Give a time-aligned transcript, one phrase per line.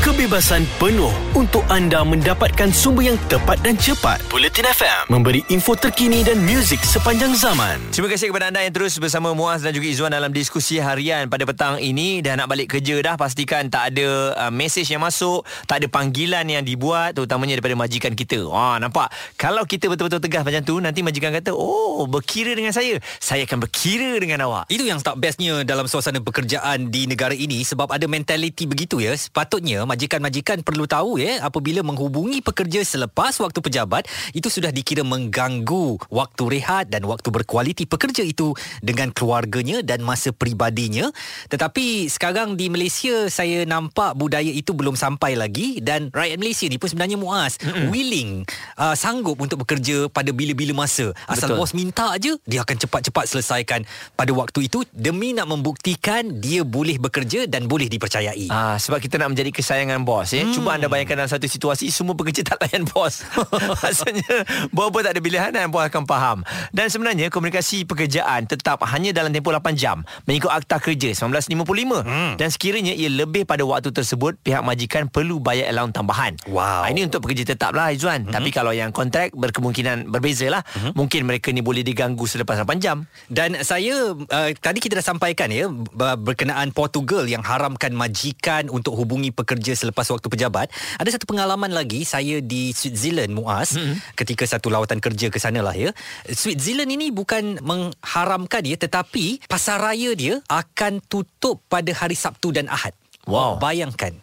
[0.00, 4.16] kebebasan penuh untuk anda mendapatkan sumber yang tepat dan cepat.
[4.32, 7.76] Bulletin FM memberi info terkini dan muzik sepanjang zaman.
[7.92, 11.44] Terima kasih kepada anda yang terus bersama Muaz dan juga Izzuan dalam diskusi harian pada
[11.44, 12.24] petang ini.
[12.24, 16.48] Dah nak balik kerja dah, pastikan tak ada uh, mesej yang masuk, tak ada panggilan
[16.48, 18.40] yang dibuat, terutamanya daripada majikan kita.
[18.48, 19.12] Wah, nampak?
[19.36, 22.96] Kalau kita betul-betul tegas macam tu, nanti majikan kata, oh, berkira dengan saya.
[23.20, 24.64] Saya akan berkira dengan awak.
[24.72, 29.12] Itu yang tak bestnya dalam suasana pekerjaan di negara ini sebab ada mentaliti begitu ya.
[29.12, 35.98] Sepatutnya majikan-majikan perlu tahu ya apabila menghubungi pekerja selepas waktu pejabat itu sudah dikira mengganggu
[36.06, 41.10] waktu rehat dan waktu berkualiti pekerja itu dengan keluarganya dan masa peribadinya.
[41.50, 46.76] Tetapi sekarang di Malaysia saya nampak budaya itu belum sampai lagi dan rakyat Malaysia ni
[46.76, 47.88] pun sebenarnya muas mm-hmm.
[47.88, 48.30] willing
[48.76, 51.16] uh, sanggup untuk bekerja pada bila-bila masa.
[51.24, 51.58] Asal Betul.
[51.64, 53.80] bos minta aje dia akan cepat-cepat selesaikan
[54.14, 58.52] pada waktu itu demi nak membuktikan dia boleh bekerja dan boleh dipercayai.
[58.52, 60.42] Ah, sebab kita nak menjadi kesayangan bos ya.
[60.44, 60.52] Hmm.
[60.52, 63.22] Cuba anda bayangkan dalam satu situasi semua pekerja tak layan bos.
[63.82, 66.42] Maksudnya bos-bos tak ada pilihan dan bos akan faham.
[66.74, 72.04] Dan sebenarnya komunikasi pekerjaan tetap hanya dalam tempoh 8 jam mengikut Akta Kerja 1955.
[72.04, 72.32] Hmm.
[72.36, 76.32] Dan sekiranya ia lebih pada waktu tersebut pihak majikan perlu bayar allowance tambahan.
[76.50, 76.84] Wow.
[76.84, 78.26] Ah, ini untuk pekerja tetap lah Izzuan.
[78.26, 78.34] Hmm.
[78.34, 80.66] Tapi kalau yang kontrak berkemungkinan berbeza lah.
[80.74, 80.92] Hmm.
[80.98, 83.06] Mungkin mereka ni boleh diganggu selepas 8 jam.
[83.30, 88.96] Dan saya uh, tadi kita dah sampaikan ya ber- berkenaan Portugal yang haramkan majikan untuk
[88.96, 90.70] hubungi pekerja selepas waktu pejabat.
[90.98, 94.16] Ada satu pengalaman lagi saya di Switzerland Muaz mm-hmm.
[94.18, 95.90] ketika satu lawatan kerja ke sana lah ya.
[96.28, 102.94] Switzerland ini bukan mengharamkan dia tetapi pasaraya dia akan tutup pada hari Sabtu dan Ahad.
[103.28, 103.60] Wow.
[103.60, 104.16] Bayangkan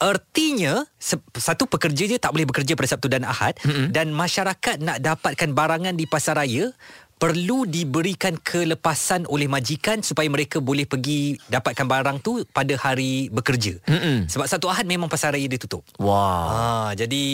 [0.00, 0.88] Artinya
[1.36, 3.92] satu pekerja dia tak boleh bekerja pada Sabtu dan Ahad mm-hmm.
[3.92, 6.72] dan masyarakat nak dapatkan barangan di pasaraya
[7.20, 13.76] perlu diberikan kelepasan oleh majikan supaya mereka boleh pergi dapatkan barang tu pada hari bekerja.
[13.84, 14.24] Mm-mm.
[14.24, 15.84] Sebab satu Ahad memang pasaraya dia tutup.
[16.00, 16.48] Wah.
[16.48, 17.24] Ha, jadi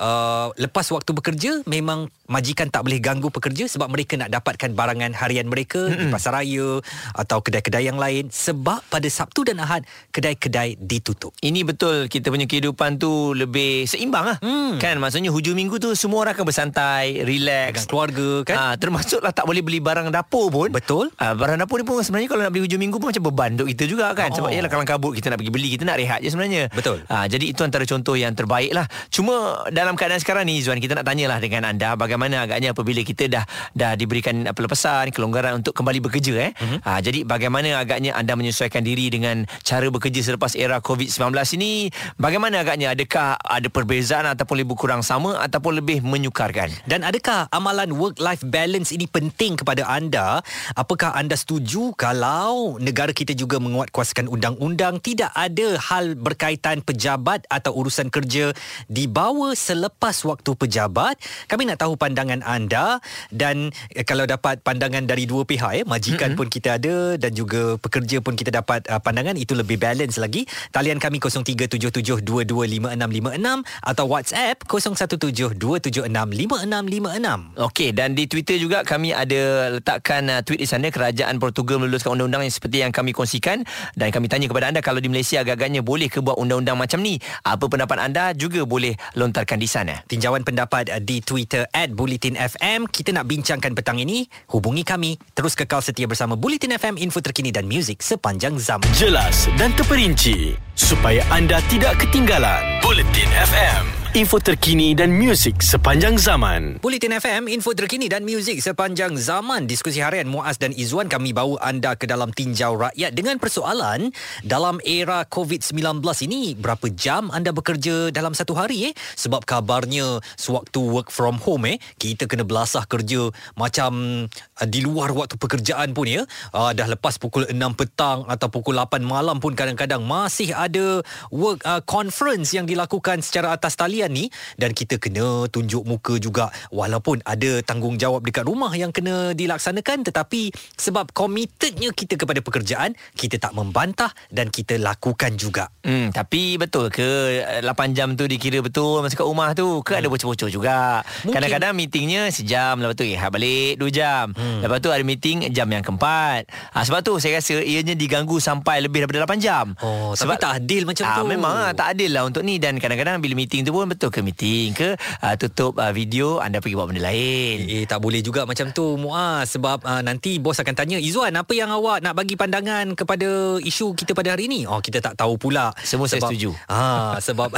[0.00, 5.12] uh, lepas waktu bekerja memang majikan tak boleh ganggu pekerja sebab mereka nak dapatkan barangan
[5.12, 6.00] harian mereka Mm-mm.
[6.00, 6.80] di pasaraya
[7.12, 9.84] atau kedai-kedai yang lain sebab pada Sabtu dan Ahad
[10.16, 11.36] kedai-kedai ditutup.
[11.44, 14.38] Ini betul kita punya kehidupan tu lebih seimbang lah.
[14.40, 14.80] Hmm.
[14.80, 17.84] Kan maksudnya hujung minggu tu semua orang akan bersantai, Dengan relax.
[17.84, 18.56] keluarga kan?
[18.56, 18.74] Ah,
[19.10, 20.70] termasuklah tak boleh beli barang dapur pun.
[20.70, 21.10] Betul.
[21.18, 23.66] Ah, barang dapur ni pun sebenarnya kalau nak beli hujung minggu pun macam beban untuk
[23.74, 24.30] kita juga kan.
[24.30, 24.54] Sebab Oh.
[24.54, 26.70] ialah kalang kabut kita nak pergi beli, kita nak rehat je sebenarnya.
[26.70, 27.02] Betul.
[27.10, 28.86] Ah, jadi itu antara contoh yang terbaik lah.
[29.10, 33.26] Cuma dalam keadaan sekarang ni Zuan kita nak tanyalah dengan anda bagaimana agaknya apabila kita
[33.26, 33.42] dah
[33.74, 36.50] dah diberikan pelepasan, kelonggaran untuk kembali bekerja eh.
[36.54, 36.78] Mm-hmm.
[36.86, 41.90] Ah, jadi bagaimana agaknya anda menyesuaikan diri dengan cara bekerja selepas era COVID-19 ini?
[42.14, 46.70] Bagaimana agaknya adakah ada perbezaan ataupun lebih kurang sama ataupun lebih menyukarkan?
[46.86, 50.42] Dan adakah amalan work-life balance ini penting kepada anda?
[50.74, 57.72] Apakah anda setuju kalau negara kita juga menguatkuasakan undang-undang tidak ada hal berkaitan pejabat atau
[57.76, 58.52] urusan kerja
[58.90, 61.16] dibawa selepas waktu pejabat?
[61.46, 62.98] Kami nak tahu pandangan anda
[63.30, 66.40] dan eh, kalau dapat pandangan dari dua pihak eh, majikan mm-hmm.
[66.40, 70.48] pun kita ada dan juga pekerja pun kita dapat uh, pandangan itu lebih balance lagi.
[70.72, 77.60] Talian kami 0377225656 atau WhatsApp 0172765656.
[77.70, 82.18] Okey dan di Twitter juga kami ada letakkan uh, tweet di sana kerajaan Portugal meluluskan
[82.18, 83.62] undang-undang yang seperti yang kami kongsikan
[83.94, 87.22] dan kami tanya kepada anda kalau di Malaysia agak-agaknya boleh ke buat undang-undang macam ni?
[87.46, 90.02] Apa pendapat anda juga boleh lontarkan di sana.
[90.10, 92.90] Tinjauan pendapat uh, di Twitter at Bulletin FM.
[92.90, 94.26] Kita nak bincangkan petang ini.
[94.50, 95.14] Hubungi kami.
[95.38, 98.90] Terus kekal setia bersama Bulletin FM, info terkini dan muzik sepanjang zaman.
[98.98, 102.80] Jelas dan terperinci supaya anda tidak ketinggalan.
[102.80, 106.82] Bulletin FM, info terkini dan muzik sepanjang zaman.
[106.82, 109.70] Bulletin FM, info terkini dan muzik sepanjang zaman.
[109.70, 114.10] Diskusi harian Muaz dan Izzuan kami bawa anda ke dalam tinjau rakyat dengan persoalan
[114.42, 118.92] dalam era COVID-19 ini berapa jam anda bekerja dalam satu hari eh?
[119.14, 125.14] Sebab kabarnya sewaktu work from home eh kita kena belasah kerja macam uh, di luar
[125.14, 126.26] waktu pekerjaan pun ya.
[126.50, 130.98] Uh, dah lepas pukul 6 petang atau pukul 8 malam pun kadang-kadang masih ada
[131.30, 136.48] work uh, conference yang dilakukan secara atas talian ni dan kita kena tunjuk muka juga
[136.72, 143.36] walaupun ada tanggungjawab dekat rumah yang kena dilaksanakan tetapi sebab committednya kita kepada pekerjaan kita
[143.36, 145.68] tak membantah dan kita lakukan juga.
[145.84, 149.96] Hmm, tapi betul ke eh, 8 jam tu dikira betul masa kat rumah tu ke
[149.96, 150.00] hmm.
[150.00, 151.02] ada bocor-bocor juga.
[151.26, 151.34] Mungkin.
[151.34, 154.32] Kadang-kadang meetingnya sejam lepas tu rehat balik 2 jam.
[154.32, 154.62] Hmm.
[154.62, 156.46] Lepas tu ada meeting jam yang keempat.
[156.76, 159.74] Ha, sebab tu saya rasa ianya diganggu sampai lebih daripada 8 jam.
[159.82, 161.22] Oh, sebab tapi tak adil macam ah, tu.
[161.26, 164.22] Memang ah, tak adil lah untuk ni dan kadang-kadang bila meeting tu pun betul ke
[164.22, 167.66] meeting ke uh, tutup uh, video anda pergi buat benda lain.
[167.66, 171.50] Eh tak boleh juga macam tu Muaz sebab uh, nanti bos akan tanya Izzuan apa
[171.50, 174.70] yang awak nak bagi pandangan kepada isu kita pada hari ini?
[174.70, 175.74] Oh kita tak tahu pula.
[175.82, 176.50] Semua saya sebab, setuju.
[176.70, 177.50] Ah sebab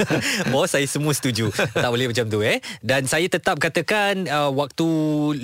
[0.54, 1.50] bos saya semua setuju.
[1.54, 2.62] tak boleh macam tu eh.
[2.78, 4.86] Dan saya tetap katakan uh, waktu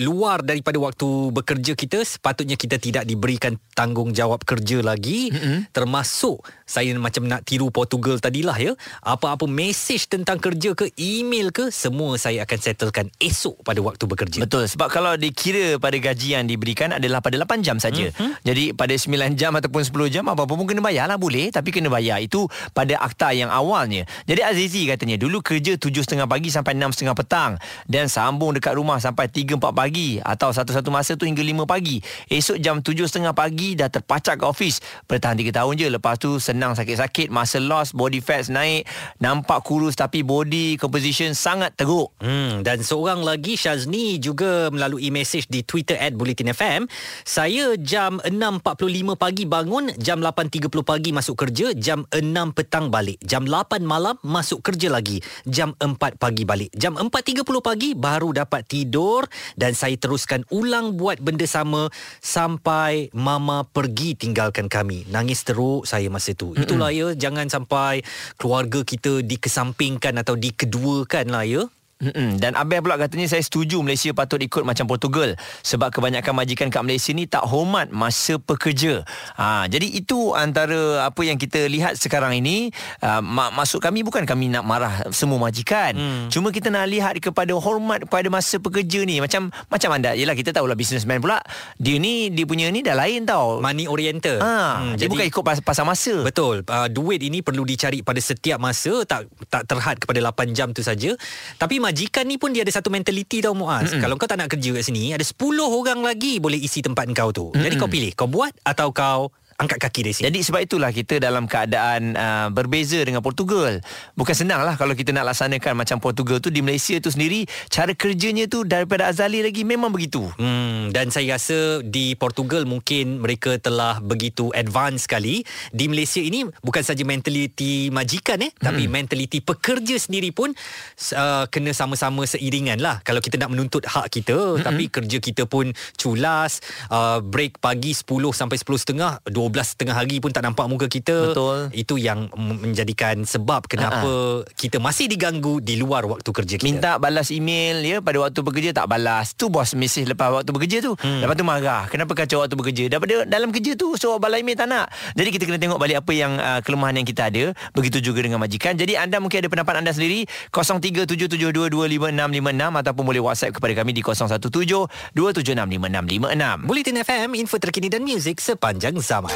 [0.07, 5.75] luar daripada waktu bekerja kita sepatutnya kita tidak diberikan tanggungjawab kerja lagi mm-hmm.
[5.75, 8.73] termasuk saya macam nak tiru Portugal tadilah ya.
[9.03, 14.41] Apa-apa mesej tentang kerja ke email ke semua saya akan settlekan esok pada waktu bekerja.
[14.43, 18.13] Betul sebab kalau dikira pada gaji yang diberikan adalah pada 8 jam saja.
[18.13, 18.31] Mm-hmm.
[18.45, 21.89] Jadi pada 9 jam ataupun 10 jam apa-apa pun kena bayar lah boleh tapi kena
[21.89, 22.45] bayar itu
[22.77, 24.05] pada akta yang awalnya.
[24.29, 27.53] Jadi Azizi katanya dulu kerja 7.30 pagi sampai 6.30 petang
[27.87, 32.03] dan sambung dekat rumah sampai 3 4 pagi atau satu-satu masa tu hingga 5 pagi.
[32.29, 34.83] Esok jam 7.30 pagi dah terpacak ke office.
[35.07, 38.85] Bertahan 3 tahun je lepas tu senang sakit-sakit masa loss body fats naik
[39.23, 42.11] nampak kurus tapi body composition sangat teruk.
[42.19, 46.91] Hmm, dan seorang lagi Syazni juga melalui mesej di Twitter at Bulletin FM.
[47.23, 52.27] Saya jam 6.45 pagi bangun, jam 8.30 pagi masuk kerja, jam 6
[52.59, 53.23] petang balik.
[53.23, 55.23] Jam 8 malam masuk kerja lagi.
[55.47, 56.75] Jam 4 pagi balik.
[56.75, 59.25] Jam 4.30 pagi baru dapat tidur
[59.55, 61.89] dan saya teruskan ulang buat benda sama
[62.19, 65.07] sampai mama pergi tinggalkan kami.
[65.07, 66.57] Nangis teruk saya masa tu.
[66.57, 68.03] Itulah ya, jangan sampai
[68.41, 71.63] keluarga kita dikesampingkan atau dikeduakan lah ya.
[71.97, 72.37] Mm-mm.
[72.37, 75.33] Dan Abel pula katanya saya setuju Malaysia patut ikut macam Portugal
[75.65, 79.01] sebab kebanyakan majikan kat Malaysia ni tak hormat masa pekerja.
[79.41, 82.69] Ha, jadi itu antara apa yang kita lihat sekarang ini.
[83.01, 85.97] Uh, maksud kami bukan kami nak marah semua majikan.
[85.97, 86.29] Hmm.
[86.29, 89.17] Cuma kita nak lihat kepada hormat pada masa pekerja ni.
[89.25, 91.41] Macam macam anda, yelah kita tahulah businessman pula.
[91.81, 93.65] Dia ni, dia punya ni dah lain tau.
[93.65, 94.37] Money oriented.
[94.45, 96.21] Ha, hmm, dia jadi, bukan ikut pas, pasal masa.
[96.21, 96.61] Betul.
[96.69, 99.01] Uh, duit ini perlu dicari pada setiap masa.
[99.09, 101.17] Tak tak terhad kepada 8 jam tu saja.
[101.57, 103.95] Tapi majikan ni pun dia ada satu mentaliti tau Muaz.
[103.95, 104.03] Mm-hmm.
[104.03, 107.31] Kalau kau tak nak kerja kat sini, ada 10 orang lagi boleh isi tempat kau
[107.31, 107.47] tu.
[107.55, 107.63] Mm-hmm.
[107.63, 110.25] Jadi kau pilih, kau buat atau kau angkat kaki dari sini.
[110.33, 113.81] Jadi sebab itulah kita dalam keadaan uh, berbeza dengan Portugal.
[114.17, 117.93] Bukan senang lah kalau kita nak laksanakan macam Portugal tu di Malaysia tu sendiri cara
[117.97, 120.29] kerjanya tu daripada azali lagi memang begitu.
[120.37, 125.43] Hmm dan saya rasa di Portugal mungkin mereka telah begitu advance sekali.
[125.71, 128.63] Di Malaysia ini bukan saja mentaliti majikan eh hmm.
[128.65, 133.03] tapi mentaliti pekerja sendiri pun uh, kena sama-sama seiringan lah.
[133.03, 134.65] Kalau kita nak menuntut hak kita hmm.
[134.65, 135.71] tapi kerja kita pun
[136.01, 141.31] culas uh, break pagi 10 sampai 10.30 12 tengah hari pun tak nampak muka kita.
[141.31, 141.71] Betul.
[141.71, 144.51] Itu yang menjadikan sebab kenapa uh-huh.
[144.59, 146.67] kita masih diganggu di luar waktu kerja kita.
[146.67, 149.39] Minta balas email ya pada waktu bekerja tak balas.
[149.39, 150.99] Tu bos mesej lepas waktu bekerja tu.
[150.99, 151.23] Hmm.
[151.23, 151.87] Lepas tu marah.
[151.87, 152.91] Kenapa kacau waktu bekerja?
[152.91, 154.91] Daripada dalam kerja tu suruh balas email tak nak.
[155.15, 157.55] Jadi kita kena tengok balik apa yang uh, kelemahan yang kita ada.
[157.77, 158.75] Begitu juga dengan majikan.
[158.75, 166.65] Jadi anda mungkin ada pendapat anda sendiri 0377225656 ataupun boleh WhatsApp kepada kami di 0172765656.
[166.65, 169.36] Bulletin FM info terkini dan muzik sepanjang zaman.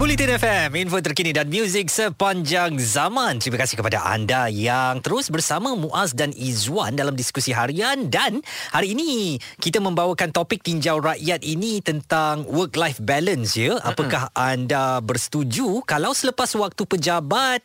[0.00, 3.36] Bulletin FM, info terkini dan muzik sepanjang zaman.
[3.36, 8.08] Terima kasih kepada anda yang terus bersama Muaz dan Izwan dalam diskusi harian.
[8.08, 8.40] Dan
[8.72, 13.76] hari ini kita membawakan topik tinjau rakyat ini tentang work-life balance ya.
[13.76, 17.60] Apakah anda bersetuju kalau selepas waktu pejabat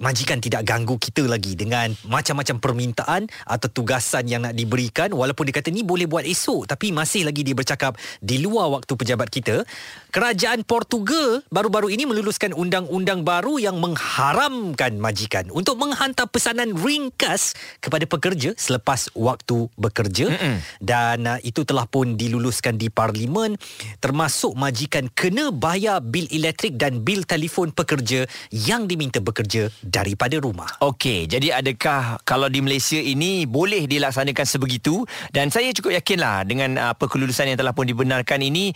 [0.00, 5.12] majikan tidak ganggu kita lagi dengan macam-macam permintaan atau tugasan yang nak diberikan.
[5.12, 8.92] Walaupun dia kata ni boleh buat esok tapi masih lagi dia bercakap di luar waktu
[8.96, 9.62] pejabat kita.
[10.10, 18.08] Kerajaan Portugal baru-baru ini meluluskan undang-undang baru yang mengharamkan majikan untuk menghantar pesanan ringkas kepada
[18.08, 20.32] pekerja selepas waktu bekerja.
[20.32, 20.56] Mm-mm.
[20.80, 23.58] dan uh, itu telah pun diluluskan di parlimen
[24.00, 30.70] termasuk majikan kena bayar bil elektrik dan bil telefon pekerja yang diminta bekerja daripada rumah.
[30.78, 35.02] Okey, jadi adakah kalau di Malaysia ini boleh dilaksanakan sebegitu
[35.34, 38.70] dan saya cukup yakinlah dengan apa uh, kelulusan yang telah pun dibenarkan ini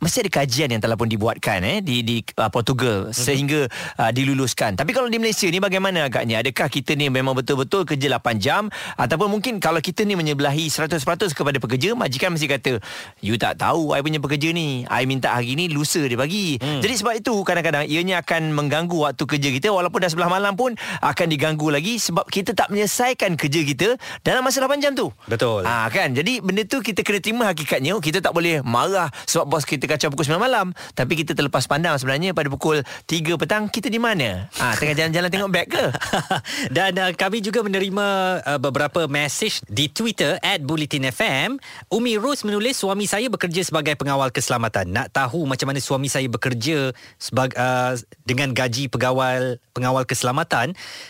[0.00, 3.18] mesti ada kajian yang telah pun dibuatkan eh di di uh, Portugal mm-hmm.
[3.18, 3.60] sehingga
[4.00, 4.78] uh, diluluskan.
[4.78, 6.40] Tapi kalau di Malaysia ni bagaimana agaknya?
[6.40, 11.02] Adakah kita ni memang betul-betul kerja 8 jam ataupun mungkin kalau kita ni menyebelahi 100%
[11.34, 12.72] kepada pekerja, majikan mesti kata,
[13.20, 14.86] "You tak tahu I punya pekerja ni.
[14.86, 16.80] I minta hari ni lusa dia bagi." Mm.
[16.80, 20.76] Jadi sebab itu kadang-kadang ianya akan mengganggu waktu kerja kita walaupun dah sebelah malam pun
[21.00, 23.88] akan diganggu lagi sebab kita tak menyelesaikan kerja kita
[24.20, 25.08] dalam masa 8 jam tu.
[25.24, 25.64] Betul.
[25.64, 26.12] Ah kan.
[26.12, 27.96] Jadi benda tu kita kena terima hakikatnya.
[27.96, 30.76] Kita tak boleh marah sebab bos kita kacau pukul 9 malam.
[30.92, 34.52] Tapi kita terlepas pandang sebenarnya pada pukul 3 petang kita di mana?
[34.60, 35.84] Ah tengah jalan-jalan tengok beg ke?
[36.76, 38.06] Dan uh, kami juga menerima
[38.44, 41.56] uh, beberapa message di Twitter at Bulletin FM.
[41.88, 44.92] Umi Rose menulis suami saya bekerja sebagai pengawal keselamatan.
[44.92, 50.39] Nak tahu macam mana suami saya bekerja sebagai uh, dengan gaji pegawai pengawal keselamatan.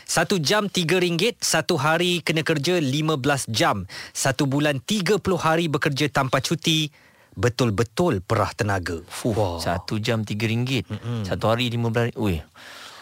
[0.06, 3.84] Satu jam RM3, satu hari kena kerja 15 jam.
[4.10, 6.90] Satu bulan 30 hari bekerja tanpa cuti.
[7.30, 9.00] Betul-betul perah tenaga.
[9.06, 10.84] Fuh, satu jam tiga ringgit.
[11.22, 12.42] Satu hari lima belas Ui.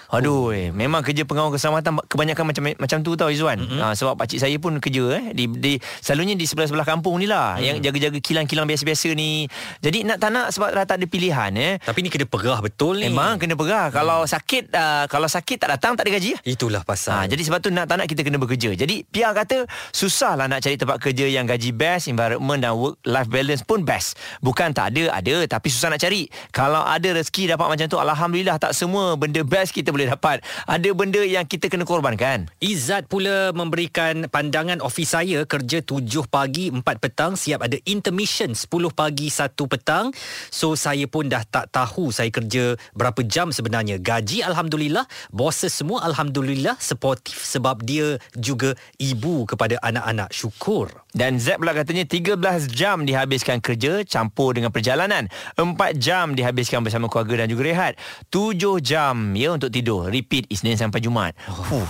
[0.08, 0.72] Aduh, eh.
[0.72, 3.60] memang kerja pengawal keselamatan kebanyakan macam macam tu tau Izwan.
[3.60, 3.80] Mm-hmm.
[3.84, 7.60] Ha, sebab pakcik saya pun kerja eh di, di selalunya di sebelah-sebelah kampung ni lah
[7.60, 7.64] mm.
[7.64, 9.44] yang jaga-jaga kilang-kilang biasa-biasa ni.
[9.84, 11.76] Jadi nak tak nak sebab dah tak ada pilihan eh.
[11.76, 13.12] Tapi ni kena perah betul ni.
[13.12, 13.92] Memang kena perah.
[13.92, 13.94] Mm.
[14.00, 16.40] Kalau sakit uh, kalau sakit tak datang tak ada gaji.
[16.40, 17.12] Itulah pasal.
[17.12, 18.72] Ha, jadi sebab tu nak tak nak kita kena bekerja.
[18.72, 23.28] Jadi PR kata susahlah nak cari tempat kerja yang gaji best, environment dan work life
[23.28, 24.16] balance pun best.
[24.40, 26.32] Bukan tak ada, ada tapi susah nak cari.
[26.48, 30.46] Kalau ada rezeki dapat macam tu alhamdulillah tak semua benda best kita boleh dapat.
[30.70, 32.46] Ada benda yang kita kena korbankan.
[32.62, 38.70] Izzat pula memberikan pandangan ofis saya kerja 7 pagi 4 petang siap ada intermission 10
[38.94, 40.14] pagi 1 petang.
[40.54, 43.98] So saya pun dah tak tahu saya kerja berapa jam sebenarnya.
[43.98, 50.30] Gaji alhamdulillah, bosses semua alhamdulillah supportive sebab dia juga ibu kepada anak-anak.
[50.30, 50.92] Syukur.
[51.16, 55.26] Dan Z pula katanya 13 jam dihabiskan kerja campur dengan perjalanan.
[55.56, 57.92] 4 jam dihabiskan bersama keluarga dan juga rehat.
[58.28, 59.87] 7 jam ya untuk tidur.
[59.96, 61.32] Repeat Isnin sampai Jumaat.
[61.48, 61.84] Oh.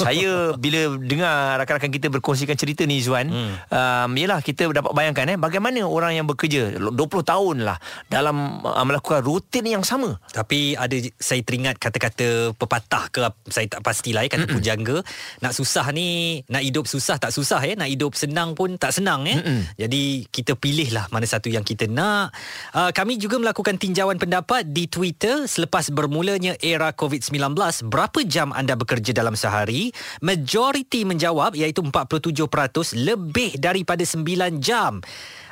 [0.00, 3.54] saya bila dengar rakan-rakan kita berkongsikan cerita ni Zuan, hmm.
[3.70, 7.78] um, yalah kita dapat bayangkan eh bagaimana orang yang bekerja 20 tahun lah
[8.10, 10.18] dalam uh, melakukan rutin yang sama.
[10.32, 13.20] Tapi ada saya teringat kata-kata pepatah ke
[13.50, 14.56] saya tak pastilah ya kata Mm-mm.
[14.58, 14.96] pujangga
[15.40, 19.28] nak susah ni nak hidup susah tak susah ya nak hidup senang pun tak senang
[19.28, 19.38] ya.
[19.86, 22.32] Jadi kita pilihlah mana satu yang kita nak.
[22.72, 27.36] Uh, kami juga melakukan tinjauan pendapat di Twitter selepas bermulanya era COVID-19
[27.84, 29.92] berapa jam anda bekerja dalam sehari?
[30.24, 35.04] Majoriti menjawab iaitu 47% lebih daripada 9 jam.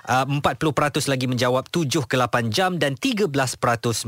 [0.03, 3.39] Uh, 40% lagi menjawab 7 ke 8 jam dan 13%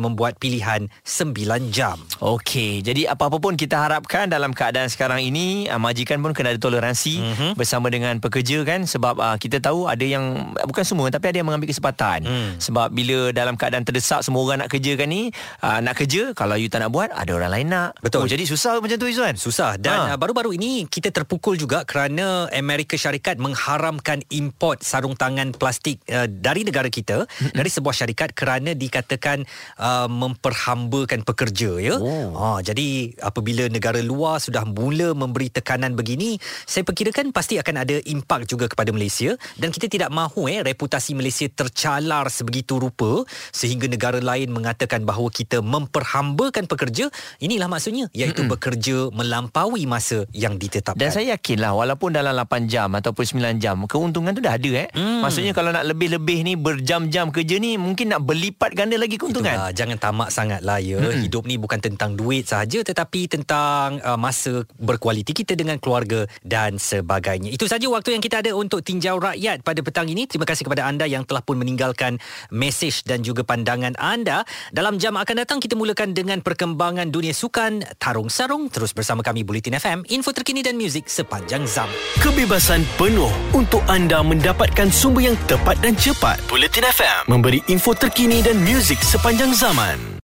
[0.02, 2.02] membuat pilihan 9 jam.
[2.18, 6.58] Okey, jadi apa-apa pun kita harapkan dalam keadaan sekarang ini uh, majikan pun kena ada
[6.58, 7.26] toleransi Mhm.
[7.30, 7.52] mm-hmm.
[7.54, 11.46] bersama dengan pekerja kan sebab uh, kita tahu ada yang bukan semua tapi ada yang
[11.46, 12.24] mengambil kesempatan.
[12.24, 12.50] Hmm.
[12.58, 15.28] Sebab bila dalam keadaan terdesak semua orang nak kerja kan ni,
[15.62, 17.90] uh, nak kerja kalau you tak nak buat ada orang lain nak.
[18.00, 18.24] Betul.
[18.24, 19.36] Oh, jadi susah macam tu Izzuan.
[19.36, 20.16] Susah dan ha.
[20.16, 26.64] baru-baru ini kita terpukul juga kerana Amerika Syarikat mengharamkan import sarung tangan plastik uh, dari
[26.64, 27.52] negara kita mm-hmm.
[27.52, 29.44] dari sebuah syarikat kerana dikatakan
[29.76, 31.94] uh, memperhambakan pekerja ya.
[32.00, 32.32] Oh.
[32.34, 37.96] Ha jadi apabila negara luar sudah mula memberi tekanan begini, saya perkirakan pasti akan ada
[38.08, 43.90] impak juga kepada Malaysia dan kita tidak mahu eh reputasi Malaysia tercalar sebegitu rupa sehingga
[43.90, 47.12] negara lain mengatakan bahawa kita memperhambakan pekerja.
[47.42, 48.52] Inilah maksudnya iaitu mm-hmm.
[48.54, 51.00] bekerja melampaui masa yang ditetapkan.
[51.00, 54.88] Dan saya yakinlah walaupun dalam 8 jam ataupun 9 jam keuntungan tu dah ada eh.
[54.94, 55.20] Hmm.
[55.24, 59.50] Maksudnya kalau nak lebih-lebih ni berjam-jam kerja ni mungkin nak berlipat ganda lagi keuntungan.
[59.50, 61.02] Itulah, jangan tamak sangatlah ya.
[61.02, 61.18] Hmm.
[61.18, 66.78] Hidup ni bukan tentang duit sahaja tetapi tentang uh, masa berkualiti kita dengan keluarga dan
[66.78, 67.50] sebagainya.
[67.50, 70.30] Itu saja waktu yang kita ada untuk tinjau rakyat pada petang ini.
[70.30, 72.22] Terima kasih kepada anda yang telah pun meninggalkan
[72.54, 74.46] mesej dan juga pandangan anda.
[74.70, 79.42] Dalam jam akan datang kita mulakan dengan perkembangan dunia sukan Tarung Sarung terus bersama kami
[79.42, 81.92] Bulletin FM, info terkini dan muzik sepanjang zaman.
[82.22, 86.36] Kebebasan penuh untuk anda mendapatkan sumber yang tepat dan cepat.
[86.44, 90.20] Bulletin FM memberi info terkini dan muzik sepanjang zaman.